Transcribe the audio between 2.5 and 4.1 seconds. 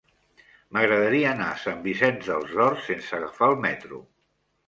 Horts sense agafar el metro.